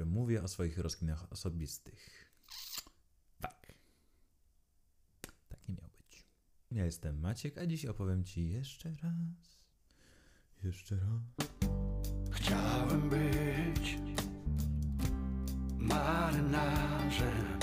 [0.00, 2.30] którym mówię o swoich rozkminach osobistych.
[3.40, 3.74] Tak.
[5.48, 6.26] Tak nie miał być.
[6.70, 9.58] Ja jestem Maciek, a dziś opowiem Ci jeszcze raz.
[10.62, 11.48] Jeszcze raz.
[12.30, 13.98] Chciałem być
[15.78, 17.58] marynarzem.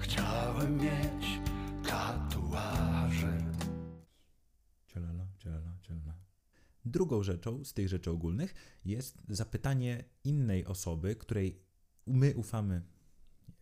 [0.00, 1.33] Chciałem mieć
[6.94, 8.54] Drugą rzeczą z tych rzeczy ogólnych
[8.84, 11.62] jest zapytanie innej osoby, której
[12.06, 12.82] my ufamy.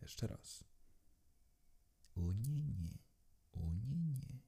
[0.01, 0.63] Jeszcze raz.
[2.15, 2.97] O nie, nie.
[3.53, 4.39] O nie, nie.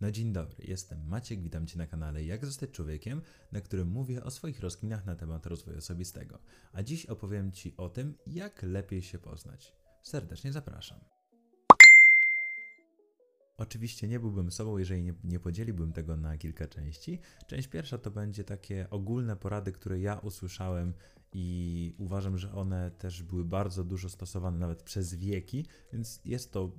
[0.00, 4.24] No dzień dobry, jestem Maciek, witam Cię na kanale Jak zostać człowiekiem, na którym mówię
[4.24, 6.38] o swoich rozkminach na temat rozwoju osobistego.
[6.72, 9.76] A dziś opowiem Ci o tym, jak lepiej się poznać.
[10.02, 11.21] Serdecznie zapraszam.
[13.62, 17.18] Oczywiście nie byłbym sobą, jeżeli nie, nie podzieliłbym tego na kilka części.
[17.46, 20.94] Część pierwsza to będzie takie ogólne porady, które ja usłyszałem
[21.32, 26.72] i uważam, że one też były bardzo dużo stosowane nawet przez wieki, więc jest to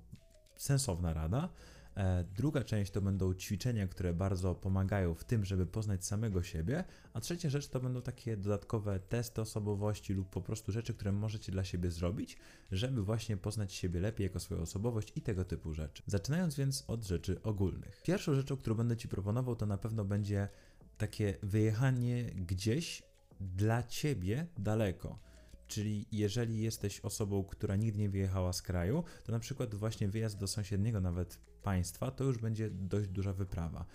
[0.55, 1.49] sensowna rada.
[1.97, 6.83] E, Druga część to będą ćwiczenia, które bardzo pomagają w tym, żeby poznać samego siebie,
[7.13, 11.51] a trzecia rzecz to będą takie dodatkowe testy osobowości lub po prostu rzeczy, które możecie
[11.51, 12.37] dla siebie zrobić,
[12.71, 16.03] żeby właśnie poznać siebie lepiej jako swoją osobowość i tego typu rzeczy.
[16.07, 18.01] Zaczynając więc od rzeczy ogólnych.
[18.03, 20.49] Pierwszą rzeczą, którą będę Ci proponował, to na pewno będzie
[20.97, 23.03] takie wyjechanie gdzieś
[23.39, 25.19] dla Ciebie daleko.
[25.67, 30.37] Czyli jeżeli jesteś osobą, która nigdy nie wyjechała z kraju, to na przykład właśnie wyjazd
[30.37, 33.85] do sąsiedniego nawet państwa to już będzie dość duża wyprawa.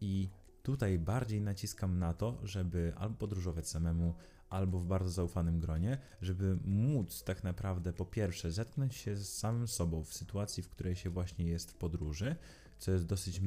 [0.00, 0.30] I
[0.62, 4.14] tutaj bardziej naciskam na to, żeby albo podróżować samemu,
[4.48, 9.68] albo w bardzo zaufanym gronie, żeby móc tak naprawdę po pierwsze zetknąć się z samym
[9.68, 12.36] sobą w sytuacji, w której się właśnie jest w podróży,
[12.78, 13.40] co jest dosyć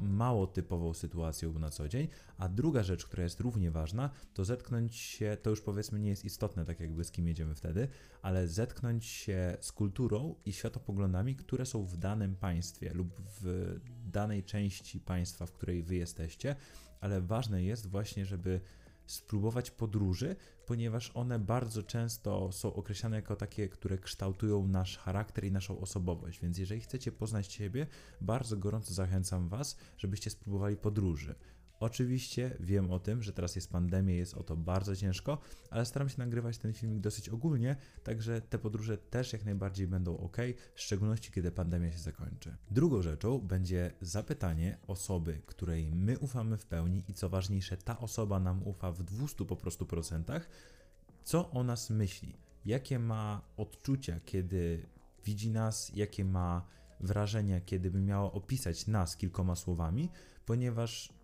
[0.00, 4.96] mało typową sytuacją na co dzień, a druga rzecz, która jest równie ważna, to zetknąć
[4.96, 7.88] się, to już powiedzmy nie jest istotne, tak jakby z kim jedziemy wtedy,
[8.22, 13.74] ale zetknąć się z kulturą i światopoglądami, które są w danym państwie lub w
[14.06, 16.56] danej części państwa, w której wy jesteście,
[17.00, 18.60] ale ważne jest właśnie, żeby
[19.08, 20.36] spróbować podróży,
[20.66, 26.40] ponieważ one bardzo często są określane jako takie, które kształtują nasz charakter i naszą osobowość.
[26.40, 27.86] Więc jeżeli chcecie poznać siebie,
[28.20, 31.34] bardzo gorąco zachęcam Was, żebyście spróbowali podróży.
[31.80, 35.38] Oczywiście wiem o tym, że teraz jest pandemia, jest o to bardzo ciężko,
[35.70, 40.18] ale staram się nagrywać ten filmik dosyć ogólnie, także te podróże też jak najbardziej będą
[40.18, 40.36] ok,
[40.74, 42.56] w szczególności kiedy pandemia się zakończy.
[42.70, 48.40] Drugą rzeczą będzie zapytanie osoby, której my ufamy w pełni i co ważniejsze, ta osoba
[48.40, 50.48] nam ufa w 200 po prostu procentach,
[51.24, 54.86] co o nas myśli, jakie ma odczucia, kiedy
[55.24, 56.66] widzi nas, jakie ma
[57.00, 60.10] wrażenia, kiedy by miało opisać nas kilkoma słowami,
[60.46, 61.17] ponieważ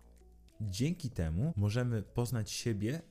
[0.61, 3.01] Dzięki temu możemy poznać siebie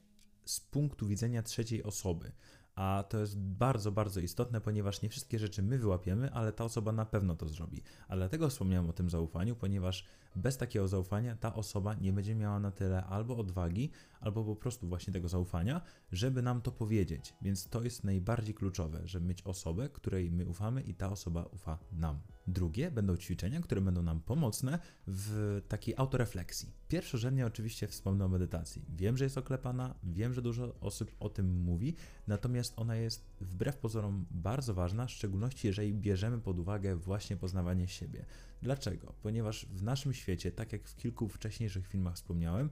[0.45, 2.33] z punktu widzenia trzeciej osoby.
[2.75, 6.93] A to jest bardzo, bardzo istotne, ponieważ nie wszystkie rzeczy my wyłapiemy, ale ta osoba
[6.93, 7.83] na pewno to zrobi.
[8.09, 10.05] A dlatego wspomniałem o tym zaufaniu, ponieważ
[10.37, 13.91] bez takiego zaufania ta osoba nie będzie miała na tyle albo odwagi,
[14.21, 15.81] albo po prostu właśnie tego zaufania,
[16.13, 17.35] żeby nam to powiedzieć.
[17.43, 21.79] Więc to jest najbardziej kluczowe, żeby mieć osobę, której my ufamy i ta osoba ufa
[21.93, 22.21] nam.
[22.47, 26.73] Drugie będą ćwiczenia, które będą nam pomocne w takiej autorefleksji.
[26.89, 28.85] Pierwszorzędnie oczywiście wspomnę o medytacji.
[28.89, 31.95] Wiem, że jest oklepana, wiem, że dużo osób o tym mówi,
[32.27, 37.89] natomiast ona jest wbrew pozorom bardzo ważna, w szczególności jeżeli bierzemy pod uwagę właśnie poznawanie
[37.89, 38.27] siebie.
[38.63, 39.15] Dlaczego?
[39.23, 42.71] Ponieważ w naszym świecie, tak jak w kilku wcześniejszych filmach wspomniałem,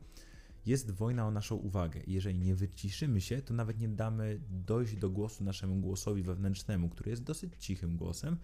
[0.67, 2.01] jest wojna o naszą uwagę.
[2.07, 7.11] Jeżeli nie wyciszymy się, to nawet nie damy dojść do głosu naszemu głosowi wewnętrznemu, który
[7.11, 8.37] jest dosyć cichym głosem,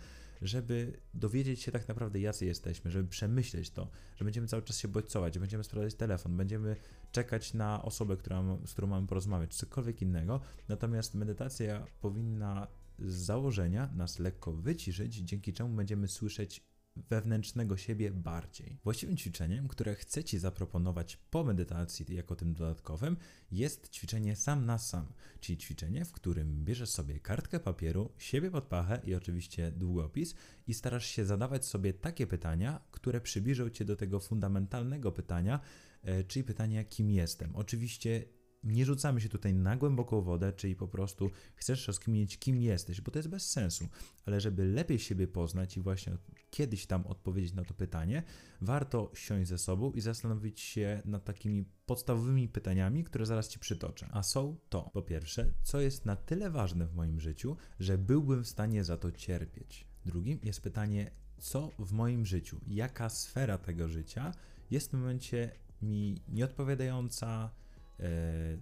[0.43, 4.89] żeby dowiedzieć się tak naprawdę, jacy jesteśmy, żeby przemyśleć to, że będziemy cały czas się
[4.89, 6.77] bodźcować, że będziemy sprawdzać telefon, będziemy
[7.13, 10.41] czekać na osobę, która, z którą mamy porozmawiać, czy cokolwiek innego.
[10.69, 16.69] Natomiast medytacja powinna z założenia nas lekko wyciszyć, dzięki czemu będziemy słyszeć
[17.11, 18.79] wewnętrznego siebie bardziej.
[18.85, 23.17] Właściwym ćwiczeniem, które chcę Ci zaproponować po medytacji jako tym dodatkowym,
[23.51, 28.65] jest ćwiczenie sam na sam, czyli ćwiczenie, w którym bierzesz sobie kartkę papieru, siebie pod
[28.65, 30.35] pachę i oczywiście długopis
[30.67, 35.61] i starasz się zadawać sobie takie pytania, które przybliżą Cię do tego fundamentalnego pytania,
[36.03, 37.57] e, czyli pytania, kim jestem.
[37.57, 38.25] Oczywiście
[38.65, 43.11] nie rzucamy się tutaj na głęboką wodę, czyli po prostu chcesz rozkminić, kim jesteś, bo
[43.11, 43.89] to jest bez sensu.
[44.27, 46.17] Ale żeby lepiej siebie poznać i właśnie
[46.51, 48.23] kiedyś tam odpowiedzieć na to pytanie,
[48.61, 54.09] warto siąść ze sobą i zastanowić się nad takimi podstawowymi pytaniami, które zaraz Ci przytoczę.
[54.13, 58.45] A są to, po pierwsze, co jest na tyle ważne w moim życiu, że byłbym
[58.45, 59.87] w stanie za to cierpieć.
[60.07, 64.35] Drugim jest pytanie, co w moim życiu, jaka sfera tego życia
[64.71, 65.53] jest w momencie
[65.83, 67.51] mi nieodpowiadająca,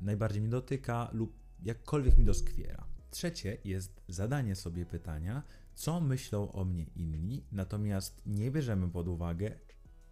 [0.01, 2.87] najbardziej mi dotyka lub jakkolwiek mi doskwiera.
[3.11, 5.43] Trzecie jest zadanie sobie pytania,
[5.77, 9.59] co myślą o mnie inni, natomiast nie bierzemy pod uwagę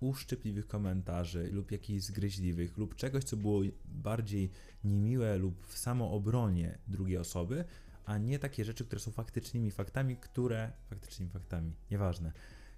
[0.00, 4.50] uszczypliwych komentarzy lub jakichś zgryźliwych lub czegoś, co było bardziej
[4.84, 7.64] niemiłe lub w samoobronie drugiej osoby,
[8.04, 12.32] a nie takie rzeczy, które są faktycznymi faktami, które faktycznymi faktami, nieważne,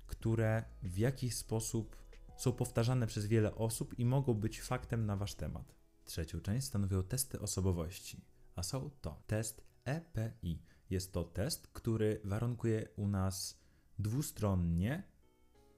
[0.06, 1.96] które w jakiś sposób
[2.36, 5.74] są powtarzane przez wiele osób i mogą być faktem na wasz temat.
[6.04, 8.24] Trzecią część stanowią testy osobowości,
[8.54, 10.75] a są to test EPI.
[10.90, 13.60] Jest to test, który warunkuje u nas
[13.98, 15.02] dwustronnie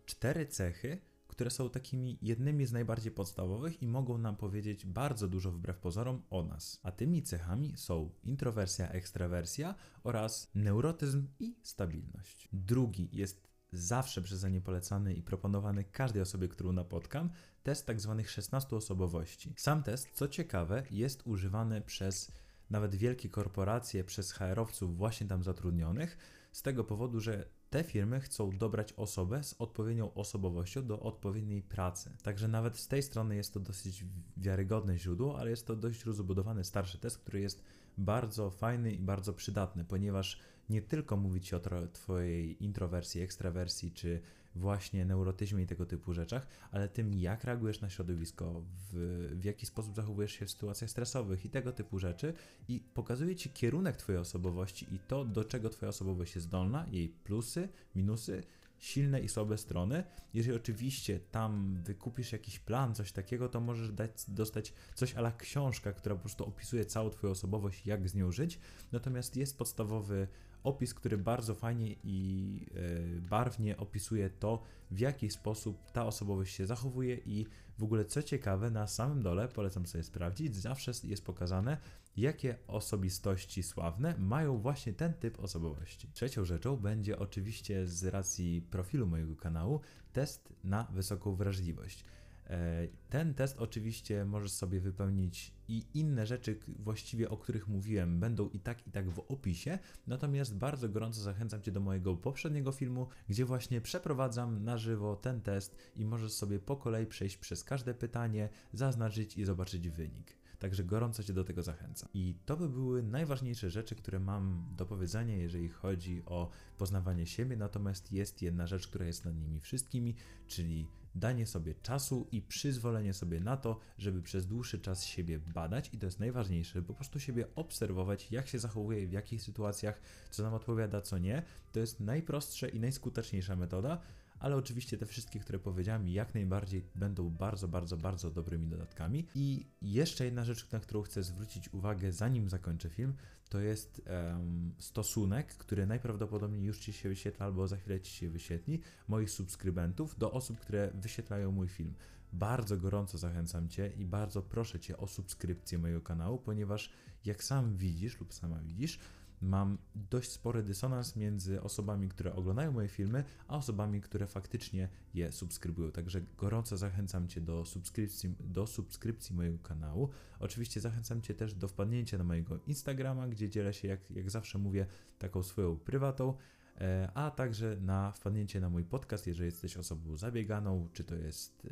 [0.06, 5.50] cztery cechy, które są takimi jednymi z najbardziej podstawowych i mogą nam powiedzieć bardzo dużo
[5.50, 6.80] wbrew pozorom o nas.
[6.82, 9.74] A tymi cechami są introwersja, ekstrawersja
[10.04, 12.48] oraz neurotyzm i stabilność.
[12.52, 17.30] Drugi jest zawsze przeze mnie polecany i proponowany każdej osobie, którą napotkam,
[17.62, 18.14] test tzw.
[18.18, 19.54] Tak 16 osobowości.
[19.56, 22.32] Sam test, co ciekawe, jest używany przez
[22.70, 26.18] nawet wielkie korporacje, przez HR-owców właśnie tam zatrudnionych,
[26.52, 32.10] z tego powodu, że te firmy chcą dobrać osobę z odpowiednią osobowością do odpowiedniej pracy.
[32.22, 34.04] Także nawet z tej strony jest to dosyć
[34.36, 37.62] wiarygodne źródło, ale jest to dość rozbudowany starszy test, który jest
[37.98, 41.60] bardzo fajny i bardzo przydatny, ponieważ nie tylko mówi ci o
[41.92, 44.20] Twojej introwersji, ekstrawersji czy
[44.58, 48.94] właśnie neurotyzmie i tego typu rzeczach, ale tym, jak reagujesz na środowisko, w,
[49.40, 52.34] w jaki sposób zachowujesz się w sytuacjach stresowych i tego typu rzeczy.
[52.68, 57.08] I pokazuje ci kierunek Twojej osobowości i to, do czego Twoja osobowość jest zdolna, jej
[57.08, 58.42] plusy, minusy,
[58.78, 60.04] silne i słabe strony.
[60.34, 65.92] Jeżeli oczywiście tam wykupisz jakiś plan, coś takiego, to możesz dać, dostać coś ala książka,
[65.92, 68.58] która po prostu opisuje całą Twoją osobowość, jak z nią żyć.
[68.92, 70.28] Natomiast jest podstawowy
[70.64, 76.66] opis, który bardzo fajnie i e, barwnie opisuje to, w jaki sposób ta osobowość się
[76.66, 77.46] zachowuje i
[77.78, 81.78] w ogóle co ciekawe, na samym dole, polecam sobie sprawdzić, zawsze jest pokazane,
[82.16, 86.08] jakie osobistości sławne mają właśnie ten typ osobowości.
[86.12, 89.80] Trzecią rzeczą będzie oczywiście z racji profilu mojego kanału
[90.12, 92.04] test na wysoką wrażliwość.
[92.50, 98.48] E, ten test oczywiście możesz sobie wypełnić i inne rzeczy właściwie, o których mówiłem, będą
[98.48, 99.78] i tak i tak w opisie.
[100.06, 105.40] Natomiast bardzo gorąco zachęcam Cię do mojego poprzedniego filmu, gdzie właśnie przeprowadzam na żywo ten
[105.40, 110.37] test i możesz sobie po kolei przejść przez każde pytanie, zaznaczyć i zobaczyć wynik.
[110.58, 112.08] Także gorąco Cię do tego zachęcam.
[112.14, 117.56] I to by były najważniejsze rzeczy, które mam do powiedzenia, jeżeli chodzi o poznawanie siebie.
[117.56, 120.14] Natomiast jest jedna rzecz, która jest nad nimi wszystkimi,
[120.46, 125.94] czyli danie sobie czasu i przyzwolenie sobie na to, żeby przez dłuższy czas siebie badać
[125.94, 130.00] i to jest najważniejsze, po prostu siebie obserwować, jak się zachowuje, w jakich sytuacjach,
[130.30, 131.42] co nam odpowiada, co nie.
[131.72, 134.00] To jest najprostsza i najskuteczniejsza metoda,
[134.40, 139.26] ale oczywiście te wszystkie, które powiedziałem, jak najbardziej będą bardzo, bardzo, bardzo dobrymi dodatkami.
[139.34, 143.14] I jeszcze jedna rzecz, na którą chcę zwrócić uwagę, zanim zakończę film,
[143.48, 148.30] to jest um, stosunek, który najprawdopodobniej już Ci się wyświetla albo za chwilę Ci się
[148.30, 151.94] wyświetli, moich subskrybentów do osób, które wyświetlają mój film.
[152.32, 156.90] Bardzo gorąco zachęcam Cię i bardzo proszę Cię o subskrypcję mojego kanału, ponieważ
[157.24, 158.98] jak sam widzisz lub sama widzisz,
[159.40, 165.32] mam dość spory dysonans między osobami, które oglądają moje filmy, a osobami, które faktycznie je
[165.32, 165.92] subskrybują.
[165.92, 170.08] Także gorąco zachęcam Cię do subskrypcji, do subskrypcji mojego kanału.
[170.38, 174.58] Oczywiście zachęcam Cię też do wpadnięcia na mojego Instagrama, gdzie dzielę się, jak, jak zawsze
[174.58, 174.86] mówię,
[175.18, 176.34] taką swoją prywatą
[176.80, 181.68] e, a także na wpadnięcie na mój podcast, jeżeli jesteś osobą zabieganą, czy to jest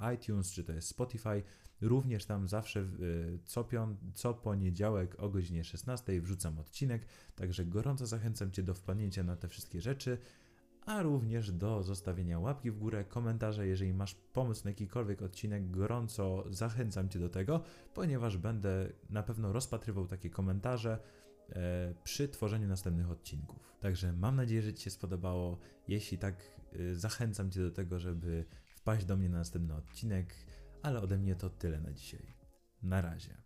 [0.00, 1.42] e, iTunes, czy to jest Spotify,
[1.80, 2.86] Również tam zawsze
[3.44, 7.06] co, pią- co poniedziałek o godzinie 16 wrzucam odcinek,
[7.36, 10.18] także gorąco zachęcam Cię do wpadnięcia na te wszystkie rzeczy,
[10.86, 16.44] a również do zostawienia łapki w górę, komentarza, jeżeli masz pomysł na jakikolwiek odcinek, gorąco
[16.50, 17.62] zachęcam Cię do tego,
[17.94, 20.98] ponieważ będę na pewno rozpatrywał takie komentarze
[21.48, 23.76] e, przy tworzeniu następnych odcinków.
[23.80, 25.58] Także mam nadzieję, że Ci się spodobało.
[25.88, 26.34] Jeśli tak,
[26.72, 30.34] e, zachęcam Cię do tego, żeby wpaść do mnie na następny odcinek
[30.82, 32.34] ale ode mnie to tyle na dzisiaj.
[32.82, 33.36] Na razie.